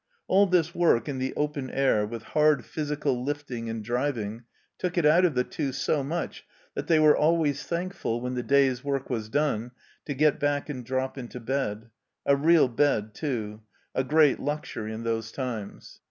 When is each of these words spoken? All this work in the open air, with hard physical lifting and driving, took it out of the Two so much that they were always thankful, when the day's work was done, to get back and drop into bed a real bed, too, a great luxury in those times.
All 0.27 0.47
this 0.47 0.73
work 0.73 1.07
in 1.07 1.19
the 1.19 1.31
open 1.35 1.69
air, 1.69 2.07
with 2.07 2.23
hard 2.23 2.65
physical 2.65 3.23
lifting 3.23 3.69
and 3.69 3.83
driving, 3.83 4.45
took 4.79 4.97
it 4.97 5.05
out 5.05 5.25
of 5.25 5.35
the 5.35 5.43
Two 5.43 5.71
so 5.71 6.03
much 6.03 6.43
that 6.73 6.87
they 6.87 6.97
were 6.97 7.15
always 7.15 7.61
thankful, 7.65 8.19
when 8.19 8.33
the 8.33 8.41
day's 8.41 8.83
work 8.83 9.11
was 9.11 9.29
done, 9.29 9.69
to 10.05 10.15
get 10.15 10.39
back 10.39 10.69
and 10.69 10.83
drop 10.83 11.19
into 11.19 11.39
bed 11.39 11.91
a 12.25 12.35
real 12.35 12.67
bed, 12.67 13.13
too, 13.13 13.61
a 13.93 14.03
great 14.03 14.39
luxury 14.39 14.91
in 14.91 15.03
those 15.03 15.31
times. 15.31 15.99